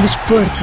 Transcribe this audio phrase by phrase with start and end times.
[0.00, 0.62] Desporto.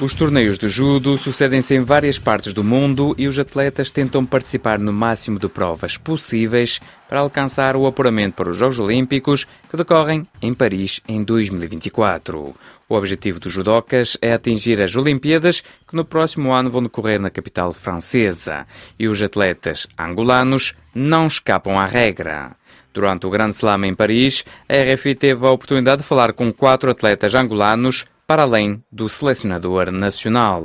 [0.00, 4.78] Os torneios de judo sucedem-se em várias partes do mundo e os atletas tentam participar
[4.78, 10.26] no máximo de provas possíveis para alcançar o apuramento para os Jogos Olímpicos que decorrem
[10.40, 12.54] em Paris em 2024.
[12.88, 17.30] O objetivo dos judocas é atingir as Olimpíadas que no próximo ano vão decorrer na
[17.30, 18.66] capital francesa
[18.98, 22.56] e os atletas angolanos não escapam à regra.
[22.92, 26.90] Durante o Grande Slam em Paris, a RFI teve a oportunidade de falar com quatro
[26.90, 30.64] atletas angolanos para além do selecionador nacional.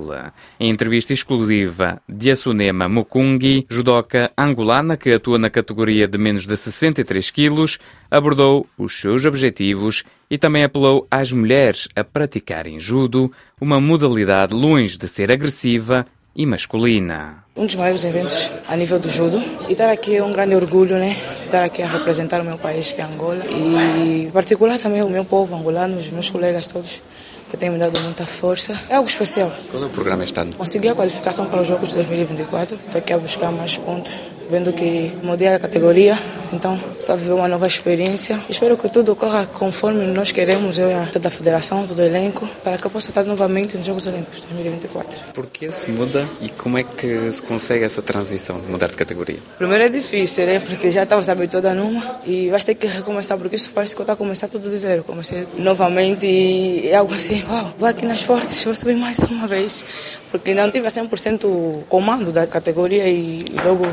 [0.60, 6.58] Em entrevista exclusiva de Assunema Mukungi, judoca angolana que atua na categoria de menos de
[6.58, 7.78] 63 quilos,
[8.10, 14.98] abordou os seus objetivos e também apelou às mulheres a praticarem judo, uma modalidade longe
[14.98, 17.44] de ser agressiva e masculina.
[17.56, 19.42] Um dos maiores eventos a nível do judo.
[19.68, 21.16] E estar aqui é um grande orgulho, né?
[21.44, 23.46] Estar aqui a representar o meu país, que é Angola.
[23.46, 27.02] E, em particular, também o meu povo angolano, os meus colegas todos
[27.50, 28.80] que tem me dado muita força.
[28.90, 29.52] É algo especial.
[29.70, 30.56] Qual é o programa este ano?
[30.56, 32.76] Consegui a qualificação para os Jogos de 2024.
[32.76, 34.14] Estou aqui a buscar mais pontos
[34.52, 36.18] vendo que mudei a categoria,
[36.54, 38.40] então estou a viver uma nova experiência.
[38.50, 42.48] Espero que tudo ocorra conforme nós queremos, eu e toda a federação, todo o elenco,
[42.64, 45.34] para que eu possa estar novamente nos Jogos Olímpicos 2024.
[45.34, 48.96] Por que se muda e como é que se consegue essa transição de mudar de
[48.96, 49.38] categoria?
[49.58, 50.60] Primeiro é difícil, né?
[50.60, 54.04] porque já estava habituada numa e vai ter que recomeçar, porque isso parece que eu
[54.04, 55.04] estou a começar tudo de zero.
[55.04, 59.48] Comecei novamente e é algo assim, uau, vou aqui nas fortes, vou subir mais uma
[59.48, 63.88] vez, porque não tive a 100% comando da categoria e logo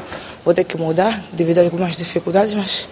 [0.45, 2.89] vou ter que mudar devido a algumas dificuldades, mas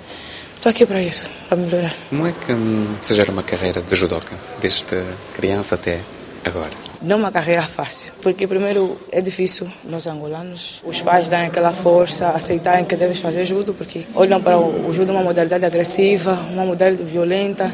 [0.54, 1.94] estou aqui para isso, para melhorar.
[2.08, 5.02] Como é que hum, se gera uma carreira de judoca, desde
[5.34, 6.00] criança até
[6.44, 6.70] agora?
[7.02, 11.72] Não é uma carreira fácil, porque primeiro é difícil nós angolanos, os pais darem aquela
[11.72, 16.64] força, aceitarem que deves fazer judo, porque olham para o judo uma modalidade agressiva, uma
[16.64, 17.70] modalidade violenta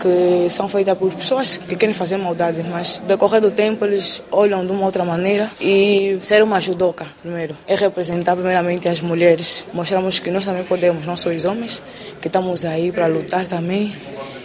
[0.00, 4.64] que são feitas por pessoas que querem fazer maldade, mas decorrer do tempo eles olham
[4.64, 9.66] de uma outra maneira e ser uma judoca, primeiro, é representar primeiramente as mulheres.
[9.72, 11.82] Mostramos que nós também podemos, não só os homens,
[12.20, 13.92] que estamos aí para lutar também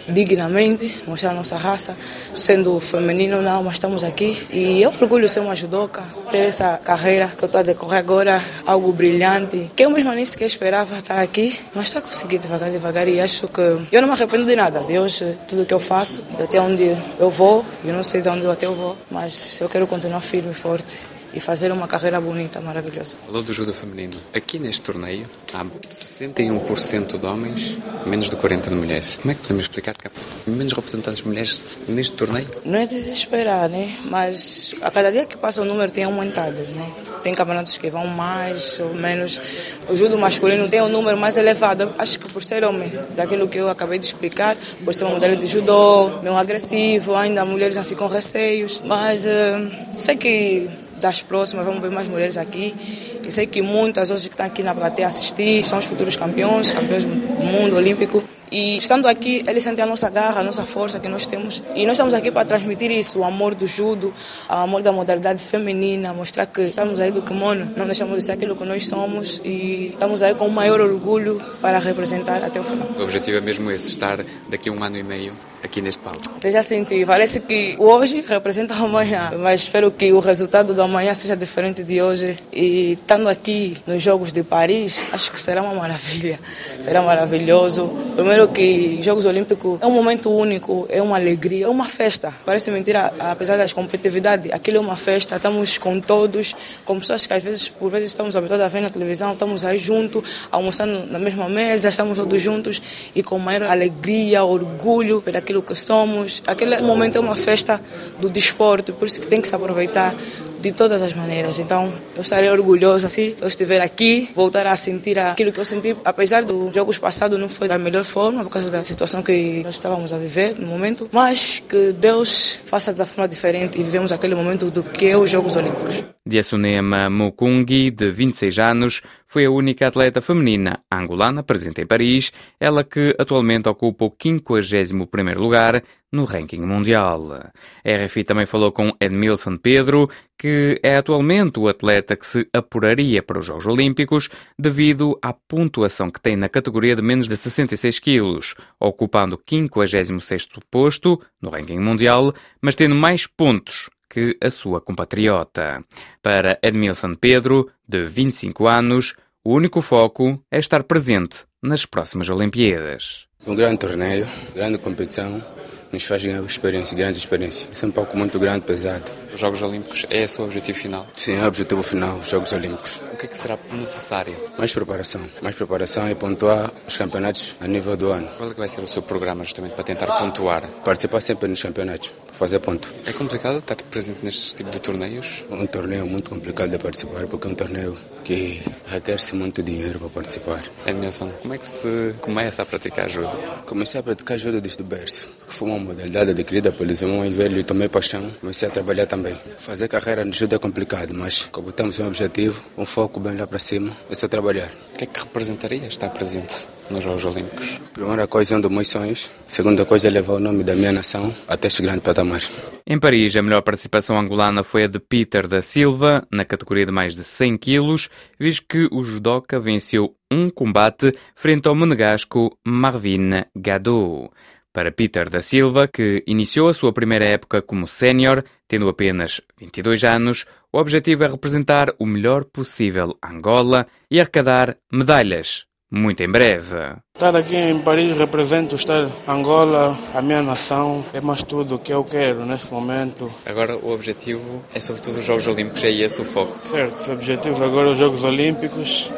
[0.08, 1.98] dignamente, mostrar a nossa raça,
[2.34, 4.38] sendo feminino não, mas estamos aqui.
[4.52, 8.44] E eu orgulho ser uma judoca, ter essa carreira que eu estou a decorrer agora,
[8.66, 12.70] algo brilhante, que eu mesma nem sequer esperava estar aqui, mas estou a conseguir devagar,
[12.70, 14.82] devagar e acho que eu não me arrependo de nada.
[14.82, 18.66] Deus, tudo que eu faço, até onde eu vou, eu não sei de onde até
[18.66, 23.18] eu vou, mas eu quero continuar firme e forte e fazer uma carreira bonita, maravilhosa.
[23.26, 24.14] Falou do judo feminino.
[24.34, 29.18] Aqui neste torneio há 61% de homens, menos de 40% de mulheres.
[29.18, 30.12] Como é que podemos explicar que há
[30.48, 32.48] menos representadas mulheres neste torneio?
[32.64, 33.94] Não é desesperar, né?
[34.06, 36.92] Mas a cada dia que passa o número tem aumentado, né?
[37.22, 39.42] Tem campeonatos que vão mais ou menos.
[39.90, 41.94] O judo masculino tem um número mais elevado.
[41.98, 45.36] Acho que por ser homem, daquilo que eu acabei de explicar, por ser uma modelo
[45.36, 48.82] de judô, meio agressivo, ainda mulheres assim com receios.
[48.86, 52.76] Mas uh, sei que das próximas, vamos ver mais mulheres aqui.
[53.24, 56.72] E sei que muitas hoje que estão aqui na plateia assistir são os futuros campeões,
[56.72, 58.24] campeões do mundo olímpico.
[58.52, 61.64] E estando aqui, eles sentem a nossa garra, a nossa força que nós temos.
[61.76, 64.14] E nós estamos aqui para transmitir isso, o amor do judo,
[64.50, 68.34] o amor da modalidade feminina, mostrar que estamos aí do kimono, não deixamos de ser
[68.34, 72.64] aquilo que nós somos e estamos aí com o maior orgulho para representar até o
[72.64, 72.88] final.
[72.98, 75.34] O objetivo é mesmo esse, estar daqui a um ano e meio
[75.66, 76.22] aqui neste palco?
[76.44, 80.82] Eu já senti, parece que hoje representa o amanhã, mas espero que o resultado do
[80.82, 82.36] amanhã seja diferente de hoje.
[82.54, 86.40] E estando aqui nos Jogos de Paris, acho que será uma maravilha,
[86.80, 87.88] será maravilhoso.
[88.16, 92.34] Primeiro que Jogos Olímpicos é um momento único, é uma alegria, é uma festa.
[92.46, 96.56] Parece mentira, apesar das competitividades, aquilo é uma festa, estamos com todos,
[96.86, 99.78] com pessoas que às vezes, por vezes estamos habituados a ver na televisão, estamos aí
[99.78, 102.82] juntos, almoçando na mesma mesa, estamos todos juntos
[103.16, 106.42] e com maior alegria, orgulho pelaquilo aquilo que somos.
[106.46, 107.80] Aquele momento é uma festa
[108.20, 110.14] do desporto, por isso que tem que se aproveitar
[110.60, 111.60] de todas as maneiras.
[111.60, 115.96] Então, eu estarei orgulhosa se eu estiver aqui, voltar a sentir aquilo que eu senti,
[116.04, 119.76] apesar dos jogos passados não foi da melhor forma, por causa da situação que nós
[119.76, 124.36] estávamos a viver no momento, mas que Deus faça da forma diferente e vivemos aquele
[124.36, 126.15] momento do que é os Jogos Olímpicos.
[126.28, 132.84] Diasunema Mukungi, de 26 anos, foi a única atleta feminina angolana presente em Paris, ela
[132.84, 137.32] que atualmente ocupa o 51º lugar no ranking mundial.
[137.32, 143.22] A RFI também falou com Edmilson Pedro, que é atualmente o atleta que se apuraria
[143.22, 144.28] para os Jogos Olímpicos
[144.58, 150.60] devido à pontuação que tem na categoria de menos de 66 quilos, ocupando o 56º
[150.72, 155.84] posto no ranking mundial, mas tendo mais pontos que a sua compatriota.
[156.24, 159.14] Para Edmilson Pedro, de 25 anos,
[159.44, 163.28] o único foco é estar presente nas próximas Olimpíadas.
[163.46, 164.26] Um grande torneio,
[164.56, 165.44] grande competição,
[165.92, 167.70] nos faz ganhar experiência, grandes experiências.
[167.72, 169.12] Isso é um palco muito grande, pesado.
[169.34, 171.06] Os Jogos Olímpicos é o seu objetivo final?
[171.14, 173.02] Sim, é o objetivo final, os Jogos Olímpicos.
[173.14, 174.36] O que é que será necessário?
[174.58, 175.22] Mais preparação.
[175.42, 178.28] Mais preparação e pontuar os campeonatos a nível do ano.
[178.38, 180.66] Qual é que vai ser o seu programa justamente para tentar pontuar?
[180.86, 182.88] Participar sempre nos campeonatos, fazer ponto.
[183.06, 185.46] É complicado estar presente neste tipo de torneios?
[185.50, 190.10] Um torneio muito complicado de participar, porque é um torneio que requer-se muito dinheiro para
[190.10, 190.64] participar.
[190.86, 193.38] Edmilson, como é que se começa a praticar judo?
[193.66, 197.62] Comecei a praticar judo desde o berço, que foi uma modalidade adquirida pelos irmãos velhos
[197.62, 198.30] e tomei paixão.
[198.42, 199.36] Comecei a trabalhar também.
[199.58, 203.48] Fazer carreira no judo é complicado, mas como temos um objetivo, um foco bem lá
[203.48, 204.72] para cima, é só trabalhar.
[204.94, 207.80] O que é que representaria estar presente nos Jogos Olímpicos?
[207.94, 209.32] Primeira coisa meus sonhos.
[209.48, 212.42] Segunda coisa é levar o nome da minha nação até este grande patamar.
[212.88, 216.92] Em Paris, a melhor participação angolana foi a de Peter da Silva, na categoria de
[216.92, 218.10] mais de 100 quilos,
[218.40, 224.30] visto que o judoca venceu um combate frente ao monegasco Marvin Gadot.
[224.72, 230.04] Para Peter da Silva, que iniciou a sua primeira época como sénior, tendo apenas 22
[230.04, 235.66] anos, o objetivo é representar o melhor possível Angola e arrecadar medalhas
[235.96, 236.76] muito em breve.
[237.16, 241.94] Estar aqui em Paris representa estar Angola, a minha nação, é mais tudo o que
[241.94, 243.32] eu quero neste momento.
[243.46, 246.60] Agora o objetivo é sobretudo os Jogos Olímpicos, é esse o foco?
[246.68, 249.12] Certo, os objetivos agora os Jogos Olímpicos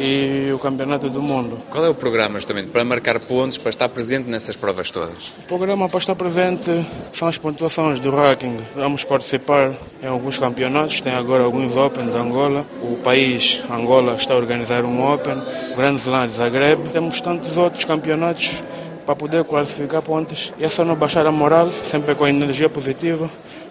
[0.00, 1.58] e o Campeonato do Mundo.
[1.70, 5.28] Qual é o programa justamente para marcar pontos, para estar presente nessas provas todas?
[5.40, 6.70] O programa para estar presente
[7.12, 8.56] são as pontuações do ranking.
[8.74, 12.64] Vamos participar em alguns campeonatos, tem agora alguns Open de Angola.
[12.82, 15.36] O país, Angola, está a organizar um Open,
[15.72, 16.88] o Grand Slam de Zagreb.
[16.88, 18.64] Temos tantos outros campeonatos
[19.04, 20.54] para poder classificar pontos.
[20.58, 23.28] E é só não baixar a moral, sempre com a energia positiva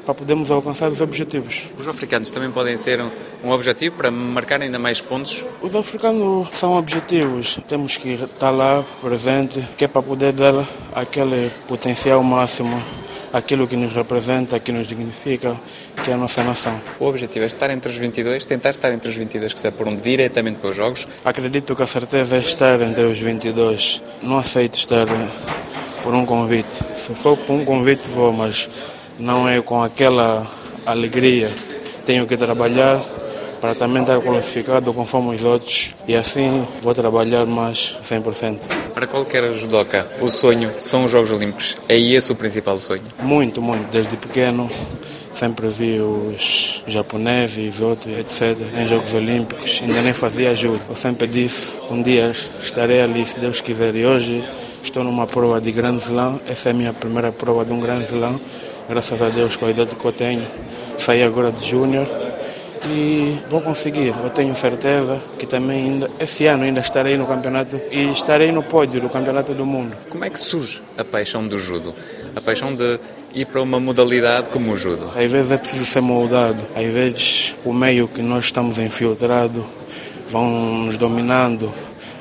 [0.09, 1.69] para podermos alcançar os objetivos.
[1.77, 3.11] Os africanos também podem ser um,
[3.43, 5.45] um objetivo para marcar ainda mais pontos?
[5.61, 7.59] Os africanos são objetivos.
[7.67, 10.65] Temos que estar lá presente, que é para poder dar
[10.95, 12.81] aquele potencial máximo
[13.31, 15.55] aquilo que nos representa, que nos dignifica,
[16.03, 16.81] que é a nossa nação.
[16.99, 19.95] O objetivo é estar entre os 22, tentar estar entre os 22 que se apuram
[19.95, 21.07] diretamente para os Jogos?
[21.23, 24.01] Acredito que a certeza é estar entre os 22.
[24.23, 25.05] Não aceito estar
[26.01, 26.83] por um convite.
[26.95, 28.67] Se for por um convite, vou, mas
[29.19, 30.45] não é com aquela
[30.85, 31.51] alegria.
[32.05, 32.99] Tenho que trabalhar
[33.59, 38.57] para também estar qualificado conforme os outros e assim vou trabalhar mais 100%.
[38.93, 41.77] Para qualquer judoca, o sonho são os Jogos Olímpicos.
[41.87, 43.03] É esse o principal sonho?
[43.21, 43.91] Muito, muito.
[43.91, 44.69] Desde pequeno
[45.35, 49.81] sempre vi os japoneses os outros, etc., em Jogos Olímpicos.
[49.81, 50.79] Ainda nem fazia ajuda.
[50.89, 52.31] Eu sempre disse, um dia
[52.61, 53.95] estarei ali, se Deus quiser.
[53.95, 54.43] E hoje
[54.83, 56.39] estou numa prova de Grand Slam.
[56.47, 58.39] Essa é a minha primeira prova de um Grand Slam
[58.89, 60.45] graças a Deus com a idade que eu tenho,
[60.97, 62.07] saí agora de júnior
[62.87, 64.15] e vou conseguir.
[64.23, 68.63] Eu tenho certeza que também ainda, esse ano ainda estarei no campeonato e estarei no
[68.63, 69.95] pódio do campeonato do mundo.
[70.09, 71.93] Como é que surge a paixão do judo?
[72.35, 72.99] A paixão de
[73.35, 75.11] ir para uma modalidade como o judo?
[75.15, 79.63] Às vezes é preciso ser moldado, às vezes o meio que nós estamos infiltrado
[80.31, 80.49] vão
[80.85, 81.71] nos dominando,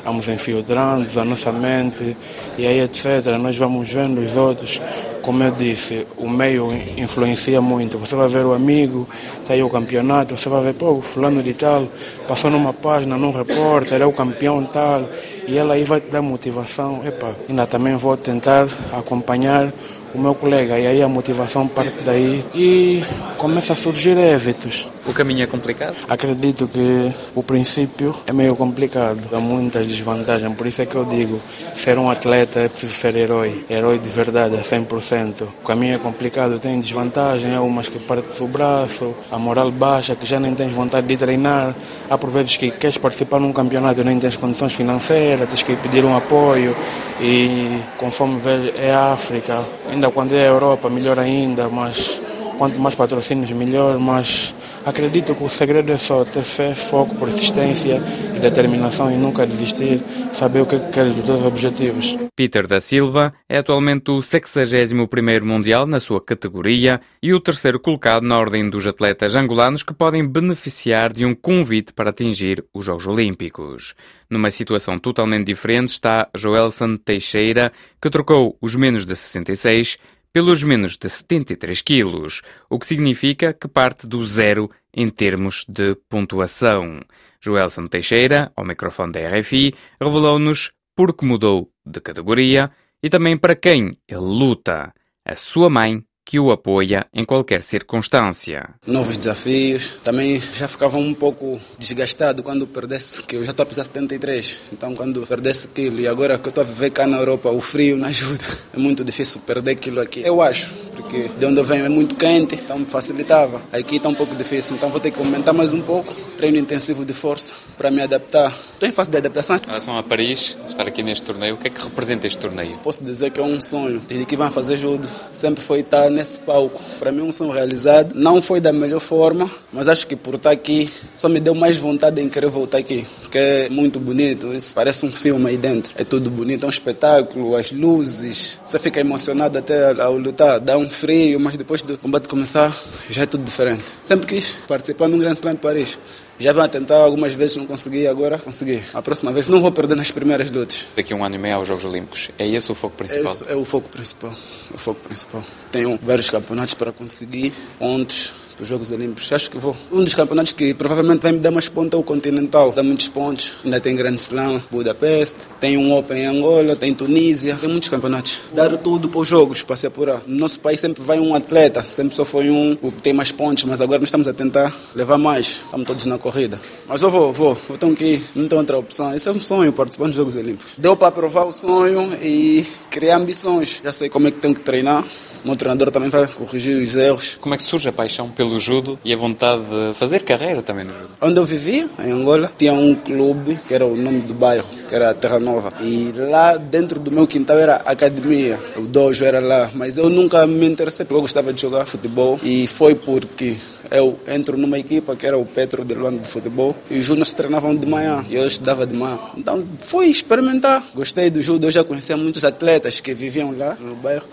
[0.05, 2.15] vamos infiltrando a nossa mente
[2.59, 3.25] e aí etc.
[3.41, 4.83] Nós vamos vendo os outros
[5.29, 7.99] como eu disse, o meio influencia muito.
[7.99, 9.07] Você vai ver o amigo,
[9.43, 11.87] está aí o campeonato, você vai ver, pô, fulano de tal,
[12.27, 15.07] passou numa página, num repórter, é o campeão tal,
[15.47, 17.07] e ela aí vai te dar motivação.
[17.07, 19.71] Epa, ainda também vou tentar acompanhar
[20.15, 20.79] o meu colega.
[20.79, 23.03] E aí a motivação parte daí e
[23.37, 24.89] começa a surgir êxitos.
[25.07, 25.97] O caminho é complicado?
[26.07, 29.21] Acredito que o princípio é meio complicado.
[29.33, 30.55] Há muitas desvantagens.
[30.55, 31.41] Por isso é que eu digo,
[31.75, 33.65] ser um atleta é preciso ser herói.
[33.71, 35.43] Herói de verdade, a 100%.
[35.43, 37.55] O caminho é complicado, tem desvantagem.
[37.55, 41.17] Há umas que partem do braço, a moral baixa, que já nem tens vontade de
[41.17, 41.75] treinar.
[42.11, 45.75] Há por vezes que queres participar num campeonato e nem tens condições financeiras, tens que
[45.77, 46.77] pedir um apoio.
[47.21, 49.59] E conforme vês, é a África
[49.99, 52.25] Ainda quando é a Europa, melhor ainda, mas
[52.59, 53.99] quanto mais patrocínios, melhor.
[53.99, 58.03] Mas acredito que o segredo é só ter fé, foco, persistência
[58.35, 60.01] e determinação e nunca desistir,
[60.33, 62.19] saber o que é queres dos teus objetivos.
[62.35, 68.25] Peter da Silva é atualmente o 61º Mundial na sua categoria e o terceiro colocado
[68.25, 73.07] na ordem dos atletas angolanos que podem beneficiar de um convite para atingir os Jogos
[73.07, 73.95] Olímpicos.
[74.29, 79.99] Numa situação totalmente diferente está Joelson Teixeira, que trocou os menos de 66
[80.39, 85.97] pelos menos de 73 quilos, o que significa que parte do zero em termos de
[86.09, 87.01] pontuação.
[87.41, 92.71] Joelson Teixeira, ao microfone da RFI, revelou-nos porque mudou de categoria
[93.03, 94.95] e também para quem ele luta.
[95.25, 98.69] A sua mãe que o apoia em qualquer circunstância.
[98.87, 99.95] Novos desafios.
[100.03, 104.61] Também já ficava um pouco desgastado quando perdesse, que eu já estou a pesar 73.
[104.71, 107.63] Então, quando perdesse aquilo, e agora que eu estou a viver cá na Europa, o
[107.63, 108.45] frio não ajuda.
[108.71, 110.21] É muito difícil perder aquilo aqui.
[110.23, 113.63] Eu acho, porque de onde eu venho é muito quente, então facilitava.
[113.73, 116.15] Aqui está um pouco difícil, então vou ter que aumentar mais um pouco.
[116.37, 118.53] Treino intensivo de força para me adaptar.
[118.79, 119.57] Estou em fase de adaptação.
[119.57, 122.79] Em relação a Paris, estar aqui neste torneio, o que é que representa este torneio?
[122.79, 124.01] Posso dizer que é um sonho.
[124.07, 126.81] Desde que vão fazer judo, sempre foi estar nesse palco.
[126.97, 128.15] Para mim, é um sonho realizado.
[128.15, 131.77] Não foi da melhor forma, mas acho que por estar aqui só me deu mais
[131.77, 134.55] vontade em querer voltar aqui, porque é muito bonito.
[134.55, 135.91] Isso parece um filme aí dentro.
[135.97, 138.61] É tudo bonito, é um espetáculo, as luzes.
[138.65, 140.61] Você fica emocionado até ao lutar.
[140.61, 142.73] Dá um frio, mas depois do combate começar,
[143.11, 143.83] já é tudo diferente.
[144.05, 145.99] Sempre quis participar num Grande Slam de Paris.
[146.41, 148.81] Já vão tentar algumas vezes, não consegui, agora consegui.
[148.95, 150.87] A próxima vez não vou perder nas primeiras lutas.
[150.95, 152.31] Daqui a um ano e meio aos Jogos Olímpicos.
[152.39, 153.33] É esse o foco principal?
[153.33, 154.31] Esse é o foco principal.
[154.71, 155.45] É o foco principal.
[155.73, 159.33] Tenho vários campeonatos para conseguir, pontos para os Jogos Olímpicos.
[159.33, 159.77] Acho que vou.
[159.93, 162.73] Um dos campeonatos que provavelmente vai me dar mais pontos é o Continental.
[162.73, 163.55] Dá muitos pontos.
[163.65, 168.41] Ainda tem Grande Slam, Budapeste, tem um Open em Angola, tem Tunísia, tem muitos campeonatos.
[168.53, 170.23] Dar tudo para os Jogos, para se apurar.
[170.27, 173.31] No nosso país sempre vai um atleta, sempre só foi um o que tem mais
[173.31, 175.63] pontos, mas agora nós estamos a tentar levar mais.
[175.65, 176.59] Estamos todos na corrida.
[176.89, 177.57] Mas eu vou, vou.
[177.69, 178.23] Vou ter que ir.
[178.35, 179.15] Não tem outra opção.
[179.15, 180.73] Esse é um sonho, participar dos Jogos Olímpicos.
[180.77, 183.81] Deu para provar o sonho e criar ambições.
[183.85, 185.05] Já sei como é que tenho que treinar.
[185.45, 187.37] O meu treinador também vai corrigir os erros.
[187.41, 190.85] Como é que surge a paixão pelo judo e a vontade de fazer carreira também
[190.85, 191.11] no judo?
[191.21, 194.95] Onde eu vivia, em Angola, tinha um clube, que era o nome do bairro, que
[194.95, 195.73] era Terra Nova.
[195.81, 199.71] E lá dentro do meu quintal era academia, o dojo era lá.
[199.75, 202.39] Mas eu nunca me interessei porque eu gostava de jogar futebol.
[202.43, 203.57] E foi porque
[203.91, 207.33] eu entro numa equipa que era o Petro de Luanda de futebol e os júniores
[207.33, 209.19] treinavam de manhã e eu estudava de manhã.
[209.37, 210.85] Então fui experimentar.
[210.95, 214.27] Gostei do judo, eu já conhecia muitos atletas que viviam lá no bairro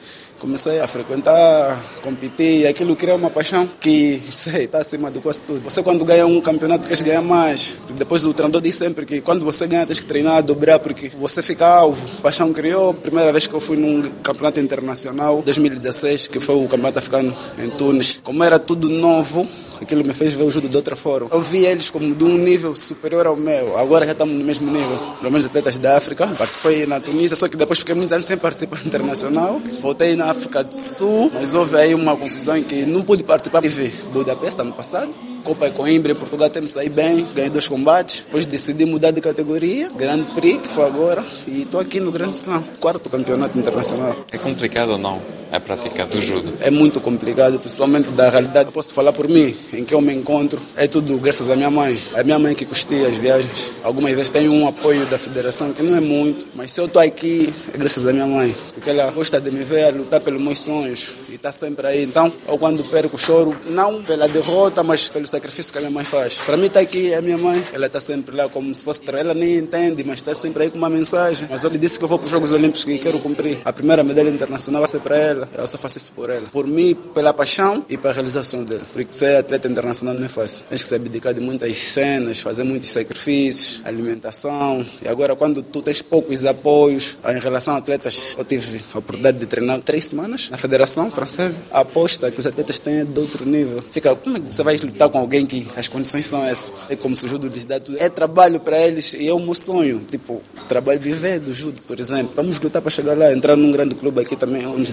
[0.45, 5.61] comecei a frequentar, competir, aquilo criou uma paixão que, sei, está acima de quase tudo.
[5.61, 7.75] Você quando ganha um campeonato quer ganhar mais.
[7.97, 11.41] Depois o treinador diz sempre que quando você ganha tens que treinar, dobrar, porque você
[11.41, 12.07] fica alvo.
[12.21, 16.99] Paixão criou, primeira vez que eu fui num campeonato internacional, 2016, que foi o campeonato
[16.99, 18.21] africano em Tunis.
[18.23, 19.47] Como era tudo novo,
[19.81, 21.29] aquilo me fez ver o judo de outra forma.
[21.31, 23.77] Eu vi eles como de um nível superior ao meu.
[23.77, 24.97] Agora já estamos no mesmo nível.
[25.19, 26.27] Pelo menos atletas da África.
[26.27, 29.61] Participei na Tunísia, só que depois fiquei muitos anos sem participar internacional.
[29.81, 33.61] Voltei na África do Sul, mas houve aí uma confusão em que não pude participar.
[33.61, 35.13] Tive Budapeste ano passado.
[35.43, 38.23] Copa Coimbra em Portugal temos sair bem, ganhei dois combates.
[38.25, 42.35] Depois decidi mudar de categoria, Grande Prix, que foi agora, e estou aqui no Grande
[42.35, 44.15] Slam, quarto campeonato internacional.
[44.31, 45.21] É complicado ou não
[45.51, 46.53] a prática do judo?
[46.61, 48.71] É muito complicado, principalmente da realidade.
[48.71, 51.97] Posso falar por mim, em que eu me encontro, é tudo graças à minha mãe.
[52.13, 53.73] É a minha mãe que custeia as viagens.
[53.83, 57.01] Algumas vezes tenho um apoio da federação, que não é muito, mas se eu estou
[57.01, 60.59] aqui, é graças à minha mãe, porque ela gosta de me ver lutar pelos meus
[60.59, 62.03] sonhos e está sempre aí.
[62.03, 66.05] Então, eu quando perco, choro, não pela derrota, mas pelo sacrifício que a minha mãe
[66.05, 66.35] faz.
[66.35, 69.01] Para mim, está aqui a minha mãe, ela está sempre lá como se fosse.
[69.07, 71.47] Ela nem entende, mas está sempre aí com uma mensagem.
[71.49, 73.59] Mas eu lhe disse que eu vou para os Jogos Olímpicos e quero cumprir.
[73.63, 75.34] A primeira medalha internacional vai ser para ela.
[75.57, 76.47] Eu só faço isso por ela.
[76.51, 78.83] Por mim, pela paixão e para a realização dela.
[78.93, 80.65] Porque ser atleta internacional não é fácil.
[80.69, 84.85] Tens que se abdicar de muitas cenas, fazer muitos sacrifícios, alimentação.
[85.01, 89.37] E agora, quando tu tens poucos apoios em relação a atletas, eu tive a oportunidade
[89.37, 91.59] de treinar três semanas na Federação Francesa.
[91.71, 93.83] A aposta que os atletas têm é de outro nível.
[93.89, 96.71] Fica, como é que você vai lutar com alguém que as condições são essas.
[96.89, 97.97] É como se o judo lhes dá tudo.
[97.99, 100.01] É trabalho para eles e é o meu sonho.
[100.09, 102.33] Tipo, trabalho, viver do judo, por exemplo.
[102.35, 104.83] Vamos lutar para chegar lá, entrar num grande clube aqui também, é um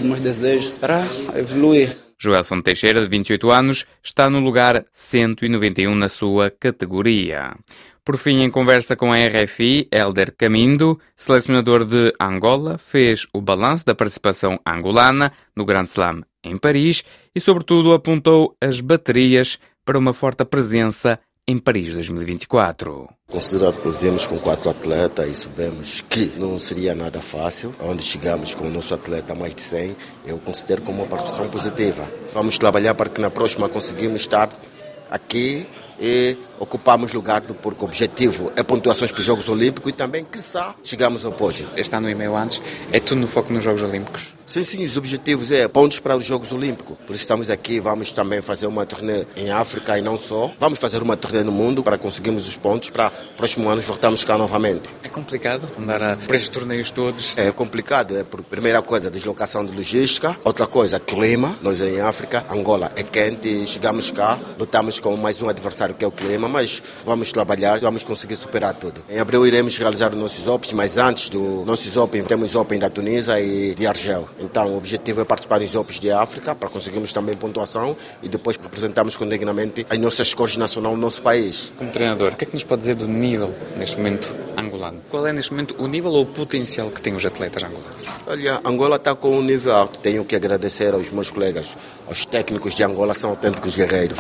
[0.41, 1.01] desejos, para
[1.37, 1.97] evoluir.
[2.19, 7.55] Joelson Teixeira, de 28 anos, está no lugar 191 na sua categoria.
[8.05, 13.87] Por fim, em conversa com a RFI, Helder Camindo, selecionador de Angola, fez o balanço
[13.87, 20.13] da participação angolana no Grand Slam em Paris e, sobretudo, apontou as baterias para uma
[20.13, 23.09] forte presença em Paris 2024.
[23.33, 28.55] Considerado que viemos com quatro atletas e sabemos que não seria nada fácil, onde chegamos
[28.55, 29.97] com o nosso atleta mais de 100,
[30.27, 32.07] eu considero como uma participação positiva.
[32.35, 34.51] Vamos trabalhar para que na próxima conseguimos estar
[35.11, 35.67] aqui
[36.03, 40.75] e ocupamos lugar, porque o objetivo é pontuações para os Jogos Olímpicos e também, quiçá,
[40.83, 41.69] chegamos ao pódio.
[41.77, 44.35] Este ano e meio antes, é tudo no foco nos Jogos Olímpicos?
[44.45, 46.99] Sim, sim, os objetivos é pontos para os Jogos Olímpicos.
[47.07, 50.53] Por isso estamos aqui, vamos também fazer uma turnê em África e não só.
[50.59, 54.37] Vamos fazer uma turnê no mundo para conseguirmos os pontos para próximo ano voltarmos cá
[54.37, 54.91] novamente.
[55.03, 57.39] É complicado andar a, por estes torneios todos?
[57.39, 60.37] É complicado, é por primeira coisa, deslocação de logística.
[60.45, 61.57] Outra coisa, clima.
[61.63, 66.09] Nós em África, Angola é quente, chegamos cá, lutamos com mais um adversário que é
[66.09, 69.03] o clima, mas vamos trabalhar, vamos conseguir superar tudo.
[69.09, 72.91] Em abril iremos realizar os nossos Opens, mas antes do nossos Open temos Open da
[72.91, 74.29] Tunísia e de Argel.
[74.39, 78.59] Então, o objetivo é participar nos Jogos de África para conseguirmos também pontuação e depois
[78.63, 81.73] apresentarmos condignamente as nossas cores nacionais no nosso país.
[81.77, 84.35] Como treinador, o que é que nos pode dizer do nível neste momento
[84.83, 85.01] angolano?
[85.11, 88.03] Qual é neste momento o nível ou o potencial que têm os atletas angolanos?
[88.27, 89.99] Olha, Angola está com um nível alto.
[89.99, 94.19] Tenho que agradecer aos meus colegas, aos técnicos de Angola, são autênticos guerreiros.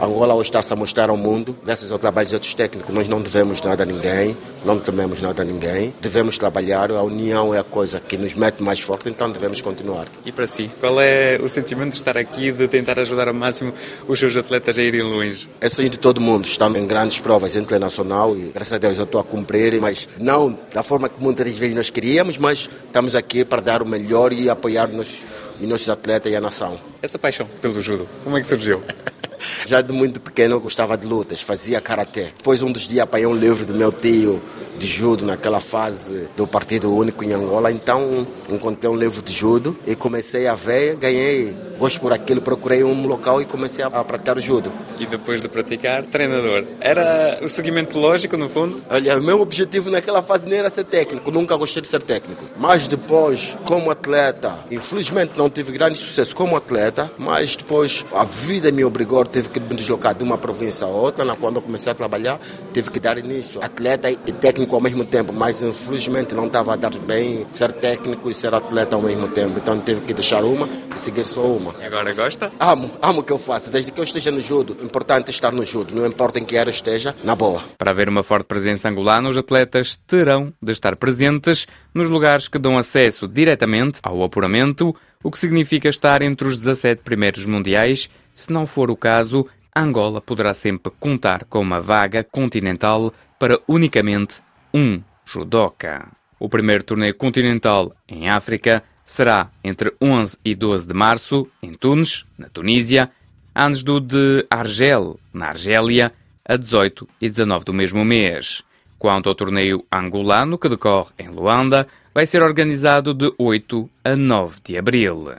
[0.00, 2.92] Angola hoje está-se a mostrar ao mundo, graças ao trabalho dos outros técnicos.
[2.92, 5.94] Nós não devemos nada a ninguém, não tememos nada a ninguém.
[6.00, 10.06] Devemos trabalhar, a união é a coisa que nos mete mais forte, então devemos continuar.
[10.26, 13.72] E para si, qual é o sentimento de estar aqui, de tentar ajudar ao máximo
[14.08, 15.48] os seus atletas a irem longe?
[15.60, 16.46] É sonho de todo mundo.
[16.46, 20.58] Estamos em grandes provas internacional e graças a Deus eu estou a cumprir, mas não
[20.72, 24.48] da forma que muitas vezes nós queríamos, mas estamos aqui para dar o melhor e
[24.48, 25.22] apoiar nos,
[25.60, 26.78] os nossos atletas e a nação.
[27.00, 28.82] Essa paixão pelo judo, como é que surgiu?
[29.66, 32.32] Já de muito pequeno eu gostava de lutas, fazia karatê.
[32.36, 34.40] Depois, um dos dias, apanhei um livro do meu tio
[34.78, 37.70] de judo naquela fase do Partido Único em Angola.
[37.70, 42.82] Então, encontrei um livro de judo e comecei a ver, ganhei gosto por aquilo, procurei
[42.84, 44.72] um local e comecei a praticar o judo.
[44.98, 46.64] E depois de praticar, treinador.
[46.80, 48.82] Era o seguimento lógico, no fundo?
[48.88, 52.44] Olha, o meu objetivo naquela fase nem era ser técnico, nunca gostei de ser técnico.
[52.56, 58.70] Mas depois, como atleta, infelizmente não tive grande sucesso como atleta, mas depois a vida
[58.70, 61.90] me obrigou, tive que me deslocar de uma província a outra, na quando eu comecei
[61.90, 62.38] a trabalhar,
[62.72, 63.62] tive que dar início.
[63.62, 68.30] Atleta e técnico ao mesmo tempo, mas infelizmente não estava a dar bem ser técnico
[68.30, 71.71] e ser atleta ao mesmo tempo, então tive que deixar uma e seguir só uma.
[71.80, 72.52] E agora gosta?
[72.58, 73.70] Amo, amo o que eu faço.
[73.70, 75.94] Desde que eu esteja no judo, importante é estar no judo.
[75.94, 77.62] Não importa em que área esteja, na boa.
[77.78, 82.58] Para haver uma forte presença angolana, os atletas terão de estar presentes nos lugares que
[82.58, 88.08] dão acesso diretamente ao apuramento, o que significa estar entre os 17 primeiros mundiais.
[88.34, 94.42] Se não for o caso, Angola poderá sempre contar com uma vaga continental para unicamente
[94.72, 96.08] um judoca.
[96.38, 102.24] O primeiro torneio continental em África será entre 11 e 12 de março, em Tunis,
[102.38, 103.10] na Tunísia,
[103.54, 106.12] antes do de Argel, na Argélia,
[106.44, 108.62] a 18 e 19 do mesmo mês.
[108.98, 114.56] Quanto ao torneio angolano, que decorre em Luanda, vai ser organizado de 8 a 9
[114.64, 115.32] de abril.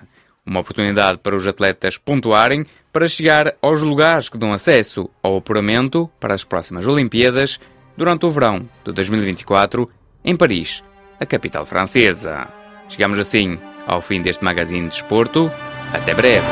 [0.46, 6.10] Uma oportunidade para os atletas pontuarem para chegar aos lugares que dão acesso ao apuramento
[6.20, 7.60] para as próximas Olimpíadas
[7.96, 9.90] durante o verão de 2024
[10.26, 10.84] em Paris,
[11.20, 12.63] a capital francesa.
[12.90, 15.52] Chegamos assim ao fim deste magazine de desporto.
[15.94, 16.46] Até breve.